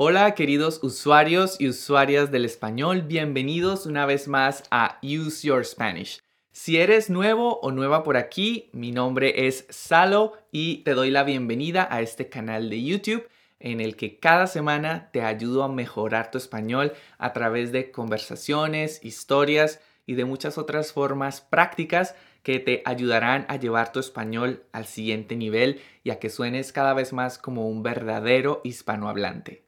Hola 0.00 0.36
queridos 0.36 0.78
usuarios 0.84 1.60
y 1.60 1.68
usuarias 1.68 2.30
del 2.30 2.44
español, 2.44 3.02
bienvenidos 3.02 3.84
una 3.84 4.06
vez 4.06 4.28
más 4.28 4.62
a 4.70 5.00
Use 5.02 5.44
Your 5.44 5.64
Spanish. 5.64 6.20
Si 6.52 6.76
eres 6.76 7.10
nuevo 7.10 7.58
o 7.62 7.72
nueva 7.72 8.04
por 8.04 8.16
aquí, 8.16 8.70
mi 8.72 8.92
nombre 8.92 9.48
es 9.48 9.66
Salo 9.70 10.34
y 10.52 10.84
te 10.84 10.94
doy 10.94 11.10
la 11.10 11.24
bienvenida 11.24 11.88
a 11.90 12.00
este 12.00 12.28
canal 12.28 12.70
de 12.70 12.80
YouTube 12.80 13.28
en 13.58 13.80
el 13.80 13.96
que 13.96 14.20
cada 14.20 14.46
semana 14.46 15.10
te 15.10 15.22
ayudo 15.22 15.64
a 15.64 15.68
mejorar 15.68 16.30
tu 16.30 16.38
español 16.38 16.92
a 17.18 17.32
través 17.32 17.72
de 17.72 17.90
conversaciones, 17.90 19.04
historias 19.04 19.80
y 20.06 20.14
de 20.14 20.24
muchas 20.24 20.58
otras 20.58 20.92
formas 20.92 21.40
prácticas 21.40 22.14
que 22.44 22.60
te 22.60 22.82
ayudarán 22.84 23.46
a 23.48 23.56
llevar 23.56 23.90
tu 23.90 23.98
español 23.98 24.62
al 24.70 24.86
siguiente 24.86 25.34
nivel 25.34 25.80
y 26.04 26.10
a 26.10 26.20
que 26.20 26.30
suenes 26.30 26.72
cada 26.72 26.94
vez 26.94 27.12
más 27.12 27.36
como 27.36 27.68
un 27.68 27.82
verdadero 27.82 28.60
hispanohablante. 28.62 29.66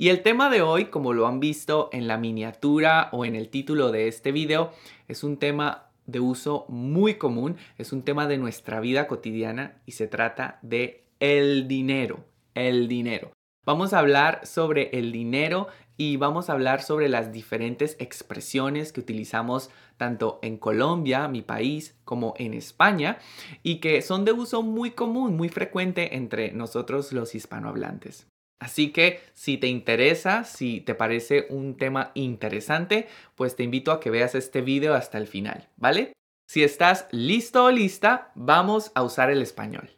Y 0.00 0.08
el 0.08 0.22
tema 0.22 0.48
de 0.48 0.62
hoy, 0.62 0.86
como 0.86 1.12
lo 1.12 1.26
han 1.26 1.40
visto 1.40 1.90
en 1.92 2.08
la 2.08 2.16
miniatura 2.16 3.10
o 3.12 3.26
en 3.26 3.36
el 3.36 3.50
título 3.50 3.92
de 3.92 4.08
este 4.08 4.32
video, 4.32 4.72
es 5.08 5.22
un 5.22 5.36
tema 5.36 5.90
de 6.06 6.20
uso 6.20 6.64
muy 6.68 7.16
común, 7.16 7.58
es 7.76 7.92
un 7.92 8.02
tema 8.02 8.26
de 8.26 8.38
nuestra 8.38 8.80
vida 8.80 9.06
cotidiana 9.06 9.82
y 9.84 9.92
se 9.92 10.06
trata 10.06 10.58
de 10.62 11.04
el 11.18 11.68
dinero, 11.68 12.24
el 12.54 12.88
dinero. 12.88 13.32
Vamos 13.66 13.92
a 13.92 13.98
hablar 13.98 14.46
sobre 14.46 14.88
el 14.98 15.12
dinero 15.12 15.66
y 15.98 16.16
vamos 16.16 16.48
a 16.48 16.54
hablar 16.54 16.80
sobre 16.80 17.10
las 17.10 17.30
diferentes 17.30 17.98
expresiones 18.00 18.94
que 18.94 19.00
utilizamos 19.00 19.68
tanto 19.98 20.38
en 20.40 20.56
Colombia, 20.56 21.28
mi 21.28 21.42
país, 21.42 21.94
como 22.06 22.32
en 22.38 22.54
España 22.54 23.18
y 23.62 23.80
que 23.80 24.00
son 24.00 24.24
de 24.24 24.32
uso 24.32 24.62
muy 24.62 24.92
común, 24.92 25.36
muy 25.36 25.50
frecuente 25.50 26.16
entre 26.16 26.52
nosotros 26.52 27.12
los 27.12 27.34
hispanohablantes. 27.34 28.29
Así 28.60 28.92
que 28.92 29.20
si 29.32 29.56
te 29.56 29.68
interesa, 29.68 30.44
si 30.44 30.82
te 30.82 30.94
parece 30.94 31.46
un 31.48 31.78
tema 31.78 32.12
interesante, 32.14 33.08
pues 33.34 33.56
te 33.56 33.62
invito 33.62 33.90
a 33.90 34.00
que 34.00 34.10
veas 34.10 34.34
este 34.34 34.60
video 34.60 34.94
hasta 34.94 35.16
el 35.16 35.26
final, 35.26 35.68
¿vale? 35.76 36.12
Si 36.46 36.62
estás 36.62 37.08
listo 37.10 37.64
o 37.64 37.70
lista, 37.70 38.32
vamos 38.34 38.92
a 38.94 39.02
usar 39.02 39.30
el 39.30 39.40
español. 39.40 39.88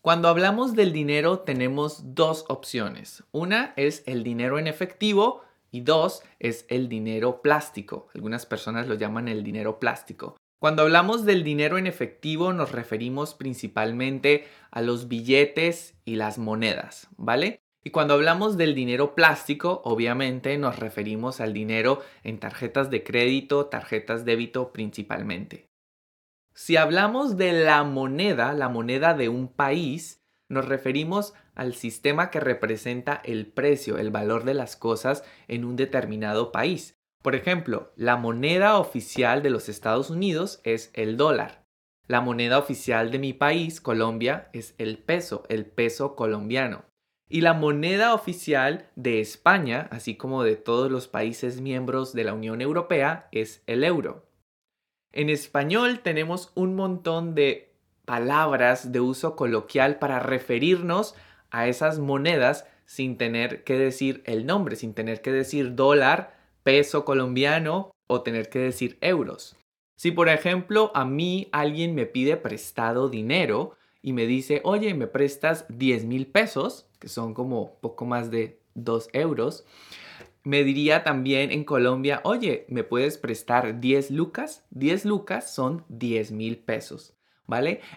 Cuando 0.00 0.28
hablamos 0.28 0.74
del 0.74 0.92
dinero 0.92 1.40
tenemos 1.40 2.14
dos 2.14 2.44
opciones. 2.48 3.24
Una 3.32 3.74
es 3.76 4.02
el 4.06 4.22
dinero 4.22 4.58
en 4.58 4.66
efectivo 4.66 5.42
y 5.70 5.80
dos 5.82 6.22
es 6.38 6.66
el 6.68 6.88
dinero 6.88 7.42
plástico. 7.42 8.08
Algunas 8.14 8.46
personas 8.46 8.86
lo 8.88 8.94
llaman 8.94 9.28
el 9.28 9.42
dinero 9.42 9.78
plástico. 9.78 10.36
Cuando 10.58 10.82
hablamos 10.82 11.24
del 11.24 11.42
dinero 11.42 11.78
en 11.78 11.86
efectivo 11.86 12.52
nos 12.52 12.72
referimos 12.72 13.34
principalmente 13.34 14.46
a 14.70 14.82
los 14.82 15.08
billetes 15.08 15.94
y 16.04 16.16
las 16.16 16.38
monedas, 16.38 17.08
¿vale? 17.16 17.62
Y 17.82 17.90
cuando 17.90 18.12
hablamos 18.12 18.58
del 18.58 18.74
dinero 18.74 19.14
plástico, 19.14 19.80
obviamente 19.84 20.58
nos 20.58 20.78
referimos 20.78 21.40
al 21.40 21.54
dinero 21.54 22.02
en 22.24 22.38
tarjetas 22.38 22.90
de 22.90 23.02
crédito, 23.02 23.66
tarjetas 23.66 24.26
débito 24.26 24.70
principalmente. 24.70 25.70
Si 26.52 26.76
hablamos 26.76 27.38
de 27.38 27.52
la 27.52 27.82
moneda, 27.84 28.52
la 28.52 28.68
moneda 28.68 29.14
de 29.14 29.30
un 29.30 29.48
país, 29.48 30.19
nos 30.50 30.66
referimos 30.66 31.32
al 31.54 31.74
sistema 31.74 32.30
que 32.30 32.40
representa 32.40 33.22
el 33.24 33.46
precio, 33.46 33.96
el 33.96 34.10
valor 34.10 34.44
de 34.44 34.52
las 34.52 34.76
cosas 34.76 35.24
en 35.48 35.64
un 35.64 35.76
determinado 35.76 36.52
país. 36.52 36.98
Por 37.22 37.34
ejemplo, 37.34 37.92
la 37.96 38.16
moneda 38.16 38.78
oficial 38.78 39.42
de 39.42 39.50
los 39.50 39.68
Estados 39.68 40.10
Unidos 40.10 40.60
es 40.64 40.90
el 40.94 41.16
dólar. 41.16 41.64
La 42.08 42.20
moneda 42.20 42.58
oficial 42.58 43.12
de 43.12 43.20
mi 43.20 43.32
país, 43.32 43.80
Colombia, 43.80 44.50
es 44.52 44.74
el 44.78 44.98
peso, 44.98 45.44
el 45.48 45.66
peso 45.66 46.16
colombiano. 46.16 46.84
Y 47.28 47.42
la 47.42 47.52
moneda 47.52 48.12
oficial 48.12 48.90
de 48.96 49.20
España, 49.20 49.86
así 49.92 50.16
como 50.16 50.42
de 50.42 50.56
todos 50.56 50.90
los 50.90 51.06
países 51.06 51.60
miembros 51.60 52.12
de 52.12 52.24
la 52.24 52.34
Unión 52.34 52.60
Europea, 52.60 53.28
es 53.30 53.62
el 53.68 53.84
euro. 53.84 54.26
En 55.12 55.30
español 55.30 56.00
tenemos 56.00 56.50
un 56.56 56.74
montón 56.74 57.36
de 57.36 57.69
palabras 58.10 58.90
de 58.90 58.98
uso 58.98 59.36
coloquial 59.36 60.00
para 60.00 60.18
referirnos 60.18 61.14
a 61.52 61.68
esas 61.68 62.00
monedas 62.00 62.66
sin 62.84 63.16
tener 63.16 63.62
que 63.62 63.78
decir 63.78 64.24
el 64.26 64.46
nombre, 64.46 64.74
sin 64.74 64.94
tener 64.94 65.22
que 65.22 65.30
decir 65.30 65.76
dólar, 65.76 66.36
peso 66.64 67.04
colombiano 67.04 67.92
o 68.08 68.22
tener 68.22 68.48
que 68.48 68.58
decir 68.58 68.98
euros. 69.00 69.56
Si 69.96 70.10
por 70.10 70.28
ejemplo 70.28 70.90
a 70.92 71.04
mí 71.04 71.50
alguien 71.52 71.94
me 71.94 72.04
pide 72.04 72.36
prestado 72.36 73.08
dinero 73.08 73.76
y 74.02 74.12
me 74.12 74.26
dice, 74.26 74.60
oye, 74.64 74.92
me 74.92 75.06
prestas 75.06 75.66
10 75.68 76.06
mil 76.06 76.26
pesos, 76.26 76.88
que 76.98 77.08
son 77.08 77.32
como 77.32 77.76
poco 77.76 78.06
más 78.06 78.32
de 78.32 78.58
2 78.74 79.10
euros, 79.12 79.64
me 80.42 80.64
diría 80.64 81.04
también 81.04 81.52
en 81.52 81.62
Colombia, 81.62 82.22
oye, 82.24 82.66
¿me 82.70 82.82
puedes 82.82 83.18
prestar 83.18 83.78
10 83.78 84.10
lucas? 84.10 84.64
10 84.70 85.04
lucas 85.04 85.54
son 85.54 85.84
10 85.90 86.32
mil 86.32 86.58
pesos. 86.58 87.14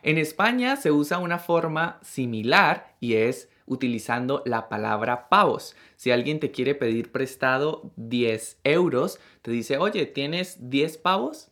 En 0.04 0.18
España 0.18 0.76
se 0.76 0.92
usa 0.92 1.20
una 1.20 1.40
forma 1.40 2.00
similar 2.02 2.96
y 3.00 3.16
es 3.16 3.50
utilizando 3.66 4.42
la 4.46 4.68
palabra 4.68 5.30
pavos. 5.30 5.76
Si 5.96 6.12
alguien 6.12 6.40
te 6.40 6.52
quiere 6.52 6.76
pedir 6.76 7.12
prestado 7.12 7.92
10 7.96 8.60
euros, 8.64 9.20
te 9.42 9.52
dice, 9.52 9.78
oye, 9.78 10.06
¿tienes 10.06 10.70
10 10.70 10.98
pavos? 10.98 11.52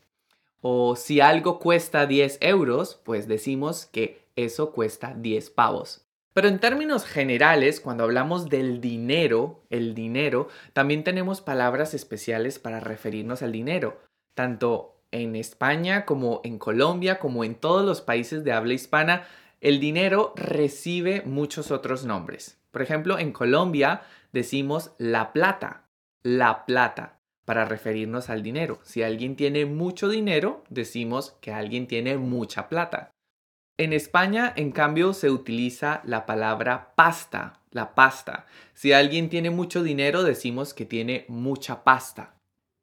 O 0.62 0.96
si 0.96 1.22
algo 1.22 1.60
cuesta 1.60 2.06
10 2.06 2.40
euros, 2.42 3.00
pues 3.04 3.28
decimos 3.28 3.86
que 3.86 4.28
eso 4.36 4.72
cuesta 4.72 5.14
10 5.16 5.50
pavos. 5.52 6.06
Pero 6.34 6.48
en 6.48 6.60
términos 6.60 7.06
generales, 7.06 7.82
cuando 7.82 8.04
hablamos 8.04 8.50
del 8.50 8.80
dinero, 8.80 9.64
el 9.70 9.94
dinero, 9.94 10.48
también 10.74 11.04
tenemos 11.04 11.42
palabras 11.42 11.94
especiales 11.94 12.58
para 12.58 12.80
referirnos 12.80 13.42
al 13.42 13.52
dinero. 13.52 14.00
Tanto 14.34 15.01
en 15.12 15.36
España, 15.36 16.06
como 16.06 16.42
en 16.44 16.58
Colombia, 16.58 17.20
como 17.20 17.44
en 17.44 17.56
todos 17.56 17.86
los 17.86 18.02
países 18.02 18.44
de 18.44 18.54
habla 18.54 18.74
hispana, 18.74 19.28
el 19.60 19.80
dinero 19.80 20.34
recibe 20.36 21.22
muchos 21.26 21.72
otros 21.72 22.06
nombres. 22.06 22.60
Por 22.72 22.82
ejemplo, 22.82 23.20
en 23.20 23.32
Colombia 23.32 24.02
decimos 24.32 24.92
la 24.98 25.34
plata, 25.34 25.86
la 26.24 26.66
plata, 26.66 27.20
para 27.46 27.66
referirnos 27.66 28.30
al 28.30 28.44
dinero. 28.44 28.80
Si 28.84 29.04
alguien 29.04 29.36
tiene 29.36 29.66
mucho 29.66 30.10
dinero, 30.10 30.64
decimos 30.70 31.36
que 31.42 31.52
alguien 31.52 31.88
tiene 31.88 32.18
mucha 32.18 32.70
plata. 32.70 33.12
En 33.78 33.94
España, 33.94 34.54
en 34.56 34.72
cambio, 34.72 35.14
se 35.14 35.30
utiliza 35.30 36.02
la 36.06 36.26
palabra 36.26 36.94
pasta, 36.96 37.60
la 37.72 37.96
pasta. 37.96 38.46
Si 38.74 38.94
alguien 38.94 39.30
tiene 39.30 39.50
mucho 39.50 39.84
dinero, 39.84 40.24
decimos 40.24 40.74
que 40.74 40.86
tiene 40.86 41.26
mucha 41.28 41.84
pasta. 41.84 42.36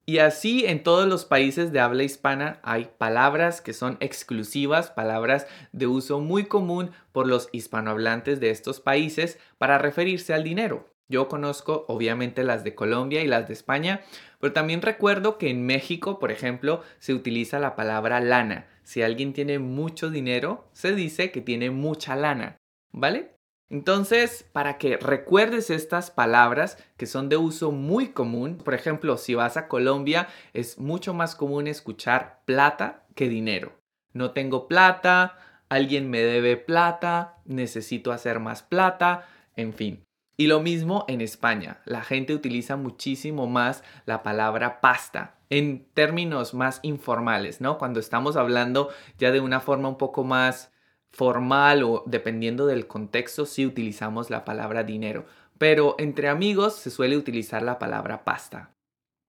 Y 0.09 0.21
así 0.21 0.65
en 0.65 0.83
todos 0.83 1.07
los 1.07 1.27
países 1.27 1.71
de 1.71 1.81
habla 1.81 2.03
hispana 2.03 2.61
hay 2.63 2.89
palabras 2.97 3.61
que 3.61 3.75
son 3.75 3.99
exclusivas, 4.01 4.91
palabras 4.91 5.47
de 5.73 5.87
uso 5.87 6.19
muy 6.19 6.47
común 6.47 6.93
por 7.13 7.27
los 7.27 7.51
hispanohablantes 7.53 8.41
de 8.41 8.49
estos 8.49 8.81
países 8.81 9.39
para 9.59 9.77
referirse 9.77 10.33
al 10.33 10.45
dinero. 10.45 10.89
Yo 11.11 11.29
conozco 11.29 11.85
obviamente 11.89 12.43
las 12.43 12.65
de 12.65 12.75
Colombia 12.75 13.23
y 13.23 13.27
las 13.27 13.49
de 13.49 13.53
España, 13.53 14.01
pero 14.41 14.55
también 14.55 14.81
recuerdo 14.81 15.37
que 15.37 15.51
en 15.51 15.67
México, 15.67 16.19
por 16.19 16.33
ejemplo, 16.33 16.81
se 17.01 17.13
utiliza 17.13 17.59
la 17.59 17.77
palabra 17.77 18.19
lana. 18.21 18.67
Si 18.85 19.03
alguien 19.03 19.35
tiene 19.35 19.59
mucho 19.59 20.09
dinero, 20.09 20.71
se 20.73 20.95
dice 20.95 21.31
que 21.33 21.43
tiene 21.43 21.71
mucha 21.71 22.17
lana, 22.17 22.57
¿vale? 22.93 23.38
Entonces, 23.71 24.47
para 24.53 24.79
que 24.79 24.97
recuerdes 24.97 25.69
estas 25.69 26.11
palabras 26.11 26.79
que 26.97 27.07
son 27.07 27.29
de 27.29 27.37
uso 27.37 27.71
muy 27.71 28.09
común, 28.09 28.57
por 28.57 28.75
ejemplo, 28.75 29.19
si 29.19 29.35
vas 29.35 29.57
a 29.59 29.69
Colombia, 29.69 30.29
es 30.55 30.79
mucho 30.79 31.13
más 31.13 31.35
común 31.35 31.67
escuchar 31.67 32.41
plata 32.47 33.05
que 33.15 33.29
dinero. 33.29 33.73
No 34.15 34.31
tengo 34.31 34.69
plata, 34.69 35.37
alguien 35.69 36.09
me 36.09 36.21
debe 36.21 36.57
plata, 36.57 37.37
necesito 37.45 38.11
hacer 38.11 38.41
más 38.41 38.63
plata, 38.63 39.27
en 39.55 39.75
fin. 39.75 40.05
Y 40.39 40.47
lo 40.47 40.61
mismo 40.61 41.05
en 41.09 41.21
España, 41.21 41.83
la 41.85 42.03
gente 42.03 42.33
utiliza 42.33 42.77
muchísimo 42.77 43.47
más 43.47 43.83
la 44.07 44.23
palabra 44.23 44.81
pasta 44.81 45.35
en 45.51 45.87
términos 45.95 46.55
más 46.55 46.81
informales, 46.83 47.61
¿no? 47.61 47.77
Cuando 47.77 48.01
estamos 48.01 48.37
hablando 48.37 48.89
ya 49.19 49.31
de 49.31 49.41
una 49.41 49.61
forma 49.61 49.89
un 49.89 49.99
poco 49.99 50.25
más 50.25 50.73
formal 51.11 51.83
o 51.83 52.03
dependiendo 52.07 52.67
del 52.67 52.87
contexto, 52.87 53.47
sí 53.47 53.67
utilizamos 53.67 54.31
la 54.31 54.45
palabra 54.45 54.85
dinero, 54.85 55.27
pero 55.59 55.97
entre 55.99 56.29
amigos 56.29 56.77
se 56.77 56.91
suele 56.91 57.17
utilizar 57.17 57.63
la 57.63 57.79
palabra 57.79 58.25
pasta. 58.25 58.71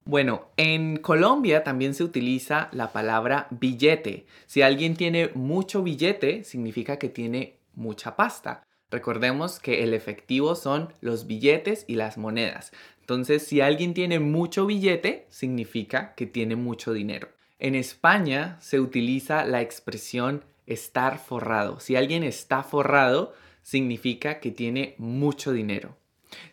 Bueno, 0.06 0.48
en 0.58 0.98
Colombia 0.98 1.64
también 1.64 1.94
se 1.94 2.04
utiliza 2.04 2.70
la 2.72 2.92
palabra 2.92 3.48
billete. 3.52 4.26
Si 4.48 4.62
alguien 4.62 4.96
tiene 4.96 5.30
mucho 5.36 5.84
billete, 5.84 6.44
significa 6.44 6.98
que 6.98 7.10
tiene 7.10 7.58
mucha 7.76 8.16
pasta. 8.16 8.64
Recordemos 8.90 9.60
que 9.60 9.84
el 9.84 9.94
efectivo 9.94 10.56
son 10.56 10.92
los 11.02 11.28
billetes 11.28 11.86
y 11.88 11.96
las 11.96 12.18
monedas. 12.18 12.72
Entonces, 13.02 13.46
si 13.46 13.62
alguien 13.62 13.94
tiene 13.94 14.20
mucho 14.20 14.66
billete, 14.66 15.28
significa 15.30 16.16
que 16.16 16.26
tiene 16.26 16.56
mucho 16.56 16.92
dinero. 16.92 17.30
En 17.60 17.76
España 17.76 18.58
se 18.62 18.80
utiliza 18.80 19.46
la 19.46 19.62
expresión 19.62 20.44
estar 20.70 21.20
forrado. 21.20 21.80
Si 21.80 21.96
alguien 21.96 22.24
está 22.24 22.64
forrado, 22.64 23.34
significa 23.62 24.40
que 24.40 24.52
tiene 24.52 24.96
mucho 24.98 25.52
dinero. 25.52 25.98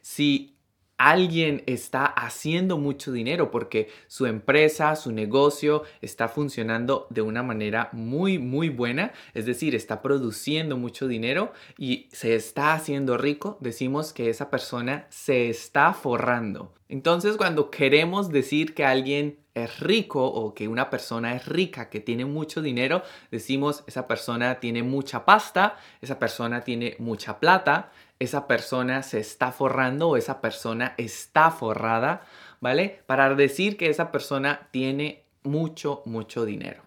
Si 0.00 0.56
alguien 0.98 1.62
está 1.66 2.06
haciendo 2.06 2.78
mucho 2.78 3.12
dinero 3.12 3.50
porque 3.50 3.88
su 4.06 4.26
empresa, 4.26 4.96
su 4.96 5.12
negocio 5.12 5.82
está 6.00 6.28
funcionando 6.28 7.06
de 7.10 7.22
una 7.22 7.42
manera 7.42 7.90
muy, 7.92 8.38
muy 8.38 8.68
buena, 8.68 9.12
es 9.34 9.46
decir, 9.46 9.74
está 9.74 10.00
produciendo 10.00 10.76
mucho 10.76 11.06
dinero 11.06 11.52
y 11.76 12.08
se 12.12 12.34
está 12.34 12.72
haciendo 12.72 13.18
rico, 13.18 13.58
decimos 13.60 14.12
que 14.12 14.30
esa 14.30 14.50
persona 14.50 15.06
se 15.10 15.50
está 15.50 15.92
forrando. 15.92 16.72
Entonces, 16.88 17.36
cuando 17.36 17.70
queremos 17.70 18.30
decir 18.30 18.74
que 18.74 18.84
alguien 18.84 19.38
es 19.56 19.81
rico 19.81 20.25
o 20.25 20.55
que 20.55 20.69
una 20.69 20.91
persona 20.91 21.35
es 21.35 21.47
rica, 21.47 21.88
que 21.88 22.00
tiene 22.00 22.26
mucho 22.26 22.61
dinero, 22.61 23.03
decimos 23.31 23.85
esa 23.87 24.06
persona 24.06 24.61
tiene 24.61 24.82
mucha 24.82 25.25
pasta, 25.25 25.76
esa 26.03 26.19
persona 26.19 26.61
tiene 26.61 26.94
mucha 26.99 27.41
plata, 27.41 27.91
esa 28.19 28.47
persona 28.47 29.03
se 29.03 29.19
está 29.19 29.53
forrando 29.53 30.11
o 30.11 30.17
esa 30.19 30.43
persona 30.43 30.94
está 30.99 31.50
forrada, 31.50 32.26
¿vale? 32.61 33.00
Para 33.06 33.35
decir 33.35 33.79
que 33.79 33.88
esa 33.88 34.12
persona 34.12 34.69
tiene 34.73 35.25
mucho, 35.43 36.02
mucho 36.05 36.44
dinero. 36.44 36.82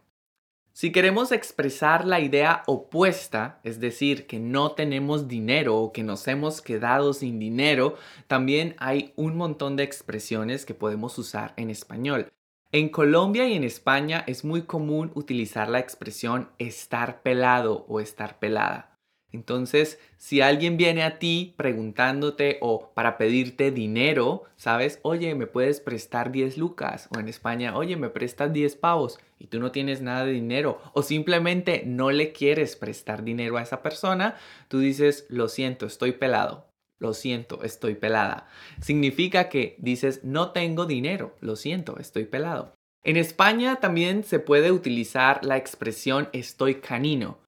Si 0.71 0.91
queremos 0.91 1.31
expresar 1.31 2.05
la 2.05 2.21
idea 2.21 2.63
opuesta, 2.67 3.59
es 3.63 3.79
decir, 3.79 4.27
que 4.27 4.39
no 4.39 4.71
tenemos 4.71 5.27
dinero 5.27 5.75
o 5.75 5.91
que 5.91 6.03
nos 6.03 6.27
hemos 6.27 6.61
quedado 6.61 7.13
sin 7.13 7.39
dinero, 7.39 7.97
también 8.27 8.75
hay 8.77 9.11
un 9.17 9.35
montón 9.35 9.75
de 9.75 9.83
expresiones 9.83 10.65
que 10.65 10.75
podemos 10.75 11.17
usar 11.17 11.53
en 11.57 11.69
español. 11.69 12.29
En 12.71 12.89
Colombia 12.89 13.47
y 13.47 13.55
en 13.55 13.63
España 13.63 14.23
es 14.27 14.45
muy 14.45 14.61
común 14.61 15.11
utilizar 15.15 15.69
la 15.69 15.79
expresión 15.79 16.49
estar 16.59 17.23
pelado 17.23 17.83
o 17.89 17.99
estar 17.99 18.37
pelada. 18.37 18.95
Entonces, 19.31 19.99
si 20.17 20.41
alguien 20.41 20.77
viene 20.77 21.01
a 21.01 21.17
ti 21.17 21.55
preguntándote 21.57 22.59
o 22.61 22.91
para 22.93 23.17
pedirte 23.17 23.71
dinero, 23.71 24.43
¿sabes? 24.55 24.99
Oye, 25.01 25.33
¿me 25.33 25.47
puedes 25.47 25.81
prestar 25.81 26.31
10 26.31 26.59
lucas? 26.59 27.09
O 27.15 27.19
en 27.19 27.27
España, 27.27 27.75
oye, 27.75 27.95
¿me 27.95 28.09
prestas 28.09 28.53
10 28.53 28.75
pavos? 28.75 29.19
Y 29.39 29.47
tú 29.47 29.59
no 29.59 29.71
tienes 29.71 30.03
nada 30.03 30.25
de 30.25 30.33
dinero. 30.33 30.79
O 30.93 31.01
simplemente 31.01 31.81
no 31.87 32.11
le 32.11 32.33
quieres 32.33 32.75
prestar 32.75 33.23
dinero 33.23 33.57
a 33.57 33.63
esa 33.63 33.81
persona, 33.81 34.35
tú 34.67 34.77
dices, 34.77 35.25
lo 35.29 35.47
siento, 35.47 35.87
estoy 35.87 36.11
pelado. 36.11 36.68
Lo 36.99 37.13
siento, 37.13 37.63
estoy 37.63 37.95
pelada. 37.95 38.47
Significa 38.81 39.49
que 39.49 39.75
dices, 39.79 40.23
no 40.23 40.51
tengo 40.51 40.85
dinero. 40.85 41.35
Lo 41.39 41.55
siento, 41.55 41.97
estoy 41.97 42.25
pelado. 42.25 42.75
En 43.03 43.15
España 43.15 43.77
también 43.77 44.23
se 44.23 44.39
puede 44.39 44.71
utilizar 44.71 45.43
la 45.45 45.57
expresión 45.57 46.29
estoy 46.33 46.75
canino 46.75 47.39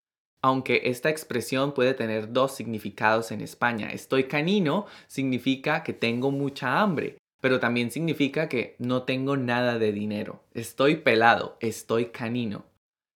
aunque 0.42 0.82
esta 0.86 1.10
expresión 1.10 1.74
puede 1.74 1.94
tener 1.94 2.34
dos 2.34 2.56
significados 2.56 3.32
en 3.32 3.42
España. 3.42 3.92
Estoy 3.92 4.26
canino 4.26 4.88
significa 5.08 5.84
que 5.84 5.94
tengo 5.94 6.32
mucha 6.32 6.82
hambre, 6.82 7.18
pero 7.42 7.60
también 7.60 7.92
significa 7.92 8.50
que 8.50 8.76
no 8.80 9.04
tengo 9.04 9.38
nada 9.38 9.78
de 9.78 9.92
dinero. 9.92 10.44
Estoy 10.54 10.98
pelado, 10.98 11.58
estoy 11.60 12.08
canino. 12.08 12.66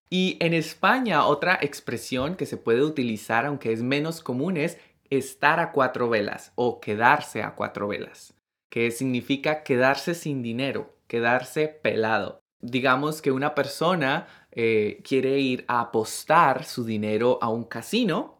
Y 0.09 0.37
en 0.39 0.53
España 0.53 1.25
otra 1.25 1.57
expresión 1.61 2.35
que 2.35 2.45
se 2.45 2.57
puede 2.57 2.83
utilizar, 2.83 3.45
aunque 3.45 3.73
es 3.73 3.81
menos 3.81 4.21
común, 4.21 4.55
es 4.55 4.77
estar 5.09 5.59
a 5.59 5.71
cuatro 5.71 6.09
velas 6.09 6.51
o 6.55 6.79
quedarse 6.79 7.43
a 7.43 7.55
cuatro 7.55 7.87
velas, 7.87 8.33
que 8.69 8.91
significa 8.91 9.63
quedarse 9.63 10.13
sin 10.13 10.41
dinero, 10.41 10.95
quedarse 11.07 11.67
pelado. 11.67 12.41
Digamos 12.61 13.21
que 13.21 13.31
una 13.31 13.53
persona 13.55 14.27
eh, 14.51 15.01
quiere 15.03 15.39
ir 15.39 15.65
a 15.67 15.81
apostar 15.81 16.63
su 16.63 16.85
dinero 16.85 17.39
a 17.41 17.49
un 17.49 17.65
casino 17.65 18.39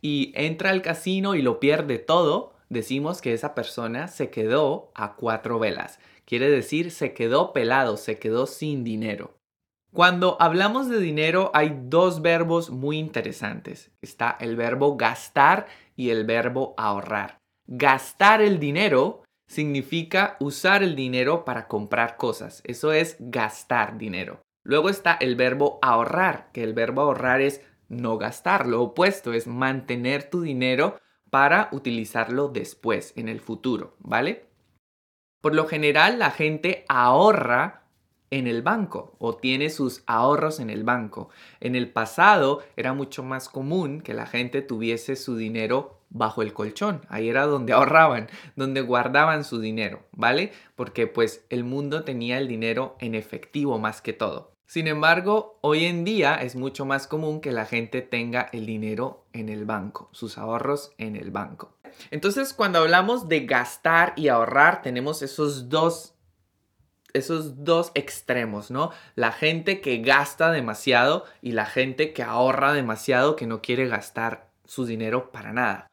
y 0.00 0.32
entra 0.34 0.70
al 0.70 0.82
casino 0.82 1.34
y 1.34 1.42
lo 1.42 1.60
pierde 1.60 1.98
todo, 1.98 2.54
decimos 2.68 3.20
que 3.20 3.32
esa 3.32 3.54
persona 3.54 4.08
se 4.08 4.30
quedó 4.30 4.90
a 4.94 5.14
cuatro 5.14 5.58
velas. 5.58 6.00
Quiere 6.24 6.50
decir, 6.50 6.90
se 6.90 7.14
quedó 7.14 7.52
pelado, 7.52 7.96
se 7.96 8.18
quedó 8.18 8.46
sin 8.46 8.84
dinero. 8.84 9.34
Cuando 9.92 10.38
hablamos 10.40 10.88
de 10.88 10.98
dinero 10.98 11.50
hay 11.52 11.78
dos 11.84 12.22
verbos 12.22 12.70
muy 12.70 12.98
interesantes. 12.98 13.90
Está 14.00 14.38
el 14.40 14.56
verbo 14.56 14.96
gastar 14.96 15.66
y 15.96 16.10
el 16.10 16.24
verbo 16.24 16.74
ahorrar. 16.76 17.38
Gastar 17.66 18.40
el 18.42 18.58
dinero 18.58 19.22
significa 19.46 20.36
usar 20.40 20.82
el 20.82 20.96
dinero 20.96 21.44
para 21.44 21.68
comprar 21.68 22.16
cosas. 22.16 22.62
Eso 22.64 22.92
es 22.92 23.16
gastar 23.18 23.98
dinero. 23.98 24.40
Luego 24.64 24.88
está 24.88 25.14
el 25.14 25.36
verbo 25.36 25.78
ahorrar, 25.82 26.50
que 26.52 26.62
el 26.62 26.72
verbo 26.72 27.02
ahorrar 27.02 27.40
es 27.40 27.62
no 27.88 28.16
gastar. 28.18 28.66
Lo 28.66 28.82
opuesto 28.82 29.32
es 29.32 29.46
mantener 29.46 30.30
tu 30.30 30.40
dinero 30.40 30.98
para 31.30 31.68
utilizarlo 31.72 32.48
después, 32.48 33.12
en 33.16 33.28
el 33.28 33.40
futuro, 33.40 33.96
¿vale? 33.98 34.46
Por 35.40 35.54
lo 35.54 35.66
general 35.66 36.18
la 36.18 36.30
gente 36.30 36.84
ahorra 36.88 37.81
en 38.32 38.46
el 38.46 38.62
banco 38.62 39.14
o 39.18 39.36
tiene 39.36 39.70
sus 39.70 40.02
ahorros 40.06 40.58
en 40.58 40.70
el 40.70 40.82
banco. 40.82 41.28
En 41.60 41.76
el 41.76 41.90
pasado 41.90 42.62
era 42.76 42.94
mucho 42.94 43.22
más 43.22 43.48
común 43.48 44.00
que 44.00 44.14
la 44.14 44.26
gente 44.26 44.62
tuviese 44.62 45.16
su 45.16 45.36
dinero 45.36 46.00
bajo 46.08 46.40
el 46.40 46.54
colchón. 46.54 47.02
Ahí 47.08 47.28
era 47.28 47.46
donde 47.46 47.72
ahorraban, 47.74 48.28
donde 48.56 48.80
guardaban 48.80 49.44
su 49.44 49.60
dinero, 49.60 50.02
¿vale? 50.12 50.52
Porque 50.74 51.06
pues 51.06 51.44
el 51.50 51.62
mundo 51.62 52.04
tenía 52.04 52.38
el 52.38 52.48
dinero 52.48 52.96
en 53.00 53.14
efectivo 53.14 53.78
más 53.78 54.00
que 54.00 54.14
todo. 54.14 54.52
Sin 54.66 54.88
embargo, 54.88 55.58
hoy 55.60 55.84
en 55.84 56.02
día 56.02 56.36
es 56.36 56.56
mucho 56.56 56.86
más 56.86 57.06
común 57.06 57.42
que 57.42 57.52
la 57.52 57.66
gente 57.66 58.00
tenga 58.00 58.48
el 58.52 58.64
dinero 58.64 59.26
en 59.34 59.50
el 59.50 59.66
banco, 59.66 60.08
sus 60.12 60.38
ahorros 60.38 60.92
en 60.96 61.16
el 61.16 61.30
banco. 61.30 61.76
Entonces, 62.10 62.54
cuando 62.54 62.78
hablamos 62.78 63.28
de 63.28 63.40
gastar 63.44 64.14
y 64.16 64.28
ahorrar, 64.28 64.80
tenemos 64.80 65.20
esos 65.20 65.68
dos 65.68 66.14
esos 67.14 67.64
dos 67.64 67.92
extremos, 67.94 68.70
¿no? 68.70 68.90
La 69.14 69.32
gente 69.32 69.80
que 69.80 69.98
gasta 69.98 70.50
demasiado 70.50 71.24
y 71.40 71.52
la 71.52 71.66
gente 71.66 72.12
que 72.12 72.22
ahorra 72.22 72.72
demasiado 72.72 73.36
que 73.36 73.46
no 73.46 73.62
quiere 73.62 73.88
gastar 73.88 74.50
su 74.64 74.86
dinero 74.86 75.30
para 75.30 75.52
nada. 75.52 75.86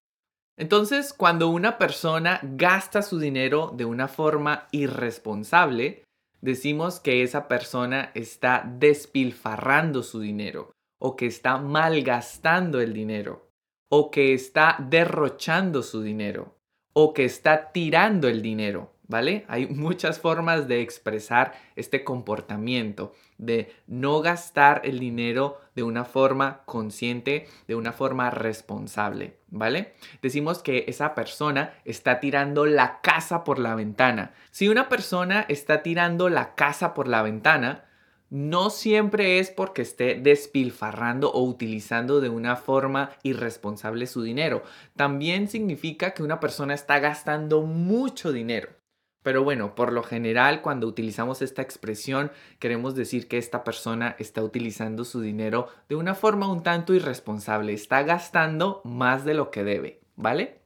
Entonces, 0.58 1.14
cuando 1.14 1.50
una 1.50 1.78
persona 1.78 2.42
gasta 2.44 3.02
su 3.02 3.18
dinero 3.18 3.74
de 3.76 3.86
una 3.86 4.08
forma 4.10 4.68
irresponsable, 4.72 6.04
decimos 6.42 7.00
que 7.00 7.24
esa 7.24 7.48
persona 7.48 8.12
está 8.14 8.70
despilfarrando 8.78 10.04
su 10.04 10.20
dinero 10.20 10.72
o 11.00 11.16
que 11.16 11.28
está 11.28 11.58
malgastando 11.58 12.82
el 12.82 12.94
dinero 12.94 13.50
o 13.90 14.12
que 14.12 14.34
está 14.34 14.76
derrochando 14.80 15.82
su 15.82 16.02
dinero 16.02 16.58
o 16.94 17.14
que 17.14 17.26
está 17.26 17.72
tirando 17.72 18.28
el 18.28 18.42
dinero. 18.42 18.94
¿Vale? 19.10 19.44
Hay 19.50 19.66
muchas 19.68 20.20
formas 20.20 20.68
de 20.70 20.82
expresar 20.82 21.54
este 21.76 22.04
comportamiento, 22.06 23.12
de 23.38 23.74
no 23.88 24.22
gastar 24.22 24.82
el 24.86 25.00
dinero 25.00 25.60
de 25.76 25.84
una 25.84 26.06
forma 26.06 26.62
consciente, 26.66 27.48
de 27.68 27.76
una 27.76 27.92
forma 27.92 28.30
responsable, 28.30 29.36
¿vale? 29.50 29.96
Decimos 30.22 30.62
que 30.62 30.86
esa 30.88 31.16
persona 31.16 31.74
está 31.86 32.20
tirando 32.20 32.66
la 32.66 33.02
casa 33.02 33.44
por 33.44 33.58
la 33.58 33.74
ventana. 33.74 34.34
Si 34.52 34.70
una 34.70 34.88
persona 34.90 35.44
está 35.50 35.82
tirando 35.82 36.30
la 36.30 36.54
casa 36.54 36.94
por 36.94 37.08
la 37.08 37.24
ventana, 37.24 37.86
no 38.30 38.70
siempre 38.70 39.40
es 39.40 39.50
porque 39.50 39.82
esté 39.82 40.20
despilfarrando 40.22 41.32
o 41.32 41.44
utilizando 41.44 42.22
de 42.22 42.30
una 42.30 42.56
forma 42.58 43.10
irresponsable 43.24 44.06
su 44.06 44.22
dinero. 44.22 44.62
También 44.96 45.48
significa 45.48 46.14
que 46.14 46.22
una 46.22 46.40
persona 46.40 46.76
está 46.76 47.00
gastando 47.00 47.64
mucho 47.64 48.32
dinero. 48.32 48.79
Pero 49.30 49.44
bueno, 49.44 49.76
por 49.76 49.94
lo 49.94 50.02
general 50.02 50.64
cuando 50.64 50.88
utilizamos 50.88 51.44
esta 51.44 51.62
expresión 51.62 52.32
queremos 52.58 52.96
decir 52.96 53.28
que 53.28 53.38
esta 53.38 53.64
persona 53.64 54.16
está 54.18 54.42
utilizando 54.42 55.06
su 55.06 55.22
dinero 55.22 55.68
de 55.88 55.94
una 55.94 56.16
forma 56.16 56.52
un 56.52 56.64
tanto 56.64 56.96
irresponsable, 56.96 57.74
está 57.74 58.02
gastando 58.02 58.82
más 58.86 59.26
de 59.26 59.36
lo 59.36 59.52
que 59.52 59.64
debe, 59.64 60.02
¿vale? 60.16 60.64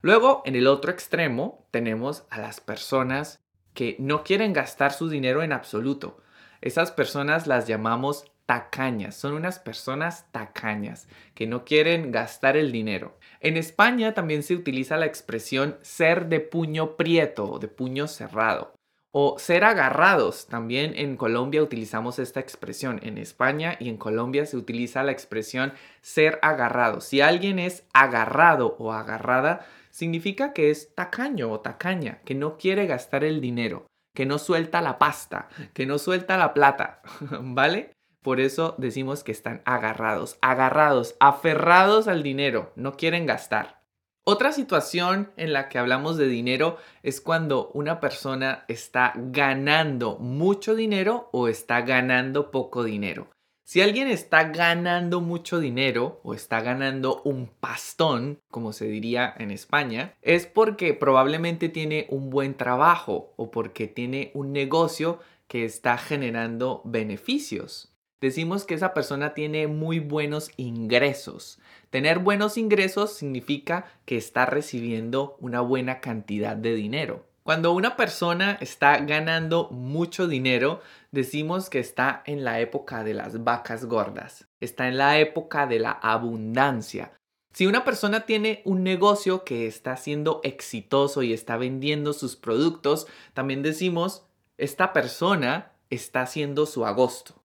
Luego, 0.00 0.40
en 0.46 0.56
el 0.56 0.66
otro 0.66 0.90
extremo, 0.90 1.66
tenemos 1.72 2.24
a 2.30 2.40
las 2.40 2.62
personas 2.62 3.38
que 3.74 3.96
no 3.98 4.24
quieren 4.24 4.54
gastar 4.54 4.94
su 4.94 5.10
dinero 5.10 5.42
en 5.42 5.52
absoluto. 5.52 6.22
Esas 6.62 6.92
personas 6.92 7.46
las 7.46 7.66
llamamos 7.66 8.32
tacañas, 8.46 9.14
son 9.14 9.34
unas 9.34 9.58
personas 9.58 10.24
tacañas 10.32 11.06
que 11.34 11.46
no 11.46 11.66
quieren 11.66 12.12
gastar 12.12 12.56
el 12.56 12.72
dinero. 12.72 13.18
En 13.40 13.56
España 13.56 14.12
también 14.12 14.42
se 14.42 14.54
utiliza 14.54 14.98
la 14.98 15.06
expresión 15.06 15.78
ser 15.80 16.28
de 16.28 16.40
puño 16.40 16.96
prieto 16.96 17.44
o 17.44 17.58
de 17.58 17.68
puño 17.68 18.06
cerrado. 18.06 18.74
O 19.12 19.38
ser 19.38 19.64
agarrados. 19.64 20.46
También 20.46 20.92
en 20.94 21.16
Colombia 21.16 21.62
utilizamos 21.62 22.18
esta 22.18 22.38
expresión. 22.38 23.00
En 23.02 23.16
España 23.16 23.76
y 23.80 23.88
en 23.88 23.96
Colombia 23.96 24.44
se 24.44 24.58
utiliza 24.58 25.02
la 25.02 25.12
expresión 25.12 25.72
ser 26.02 26.38
agarrado. 26.42 27.00
Si 27.00 27.22
alguien 27.22 27.58
es 27.58 27.84
agarrado 27.94 28.76
o 28.78 28.92
agarrada, 28.92 29.66
significa 29.90 30.52
que 30.52 30.70
es 30.70 30.94
tacaño 30.94 31.50
o 31.50 31.60
tacaña, 31.60 32.20
que 32.24 32.34
no 32.34 32.58
quiere 32.58 32.86
gastar 32.86 33.24
el 33.24 33.40
dinero, 33.40 33.86
que 34.14 34.26
no 34.26 34.38
suelta 34.38 34.82
la 34.82 34.98
pasta, 34.98 35.48
que 35.72 35.86
no 35.86 35.98
suelta 35.98 36.36
la 36.36 36.54
plata, 36.54 37.00
¿vale? 37.40 37.90
Por 38.22 38.40
eso 38.40 38.74
decimos 38.78 39.24
que 39.24 39.32
están 39.32 39.62
agarrados, 39.64 40.36
agarrados, 40.42 41.16
aferrados 41.20 42.06
al 42.08 42.22
dinero, 42.22 42.72
no 42.76 42.96
quieren 42.96 43.26
gastar. 43.26 43.80
Otra 44.24 44.52
situación 44.52 45.32
en 45.36 45.52
la 45.52 45.68
que 45.68 45.78
hablamos 45.78 46.18
de 46.18 46.28
dinero 46.28 46.76
es 47.02 47.20
cuando 47.20 47.70
una 47.72 48.00
persona 48.00 48.64
está 48.68 49.14
ganando 49.16 50.18
mucho 50.18 50.74
dinero 50.74 51.30
o 51.32 51.48
está 51.48 51.80
ganando 51.80 52.50
poco 52.50 52.84
dinero. 52.84 53.28
Si 53.64 53.80
alguien 53.80 54.08
está 54.08 54.44
ganando 54.44 55.20
mucho 55.20 55.58
dinero 55.60 56.20
o 56.24 56.34
está 56.34 56.60
ganando 56.60 57.22
un 57.24 57.46
pastón, 57.46 58.40
como 58.50 58.72
se 58.72 58.86
diría 58.86 59.32
en 59.38 59.52
España, 59.52 60.16
es 60.22 60.44
porque 60.44 60.92
probablemente 60.92 61.68
tiene 61.68 62.06
un 62.10 62.30
buen 62.30 62.54
trabajo 62.54 63.32
o 63.36 63.50
porque 63.50 63.86
tiene 63.86 64.32
un 64.34 64.52
negocio 64.52 65.20
que 65.46 65.64
está 65.64 65.98
generando 65.98 66.82
beneficios. 66.84 67.89
Decimos 68.20 68.64
que 68.64 68.74
esa 68.74 68.92
persona 68.92 69.32
tiene 69.32 69.66
muy 69.66 69.98
buenos 69.98 70.50
ingresos. 70.58 71.58
Tener 71.88 72.18
buenos 72.18 72.58
ingresos 72.58 73.14
significa 73.14 73.86
que 74.04 74.18
está 74.18 74.44
recibiendo 74.44 75.36
una 75.40 75.62
buena 75.62 76.00
cantidad 76.00 76.54
de 76.54 76.74
dinero. 76.74 77.24
Cuando 77.42 77.72
una 77.72 77.96
persona 77.96 78.58
está 78.60 78.98
ganando 78.98 79.70
mucho 79.70 80.28
dinero, 80.28 80.82
decimos 81.10 81.70
que 81.70 81.78
está 81.78 82.22
en 82.26 82.44
la 82.44 82.60
época 82.60 83.02
de 83.02 83.14
las 83.14 83.42
vacas 83.42 83.86
gordas, 83.86 84.46
está 84.60 84.86
en 84.88 84.98
la 84.98 85.18
época 85.18 85.66
de 85.66 85.78
la 85.78 85.92
abundancia. 85.92 87.12
Si 87.54 87.66
una 87.66 87.84
persona 87.84 88.26
tiene 88.26 88.60
un 88.66 88.84
negocio 88.84 89.44
que 89.44 89.66
está 89.66 89.96
siendo 89.96 90.40
exitoso 90.44 91.22
y 91.22 91.32
está 91.32 91.56
vendiendo 91.56 92.12
sus 92.12 92.36
productos, 92.36 93.06
también 93.32 93.62
decimos, 93.62 94.26
esta 94.58 94.92
persona 94.92 95.72
está 95.88 96.20
haciendo 96.20 96.66
su 96.66 96.84
agosto. 96.84 97.39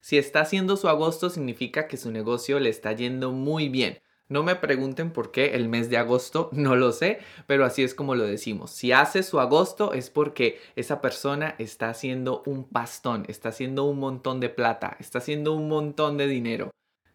Si 0.00 0.16
está 0.16 0.40
haciendo 0.40 0.76
su 0.76 0.88
agosto 0.88 1.30
significa 1.30 1.86
que 1.86 1.96
su 1.96 2.10
negocio 2.10 2.58
le 2.58 2.70
está 2.70 2.92
yendo 2.92 3.32
muy 3.32 3.68
bien. 3.68 4.00
No 4.28 4.44
me 4.44 4.54
pregunten 4.54 5.10
por 5.10 5.32
qué 5.32 5.56
el 5.56 5.68
mes 5.68 5.90
de 5.90 5.98
agosto, 5.98 6.50
no 6.52 6.76
lo 6.76 6.92
sé, 6.92 7.18
pero 7.46 7.64
así 7.64 7.82
es 7.82 7.94
como 7.94 8.14
lo 8.14 8.24
decimos. 8.24 8.70
Si 8.70 8.92
hace 8.92 9.22
su 9.22 9.40
agosto 9.40 9.92
es 9.92 10.08
porque 10.08 10.60
esa 10.76 11.00
persona 11.00 11.56
está 11.58 11.90
haciendo 11.90 12.42
un 12.46 12.64
pastón, 12.64 13.24
está 13.28 13.50
haciendo 13.50 13.84
un 13.84 13.98
montón 13.98 14.40
de 14.40 14.48
plata, 14.48 14.96
está 15.00 15.18
haciendo 15.18 15.52
un 15.52 15.68
montón 15.68 16.16
de 16.16 16.28
dinero. 16.28 16.70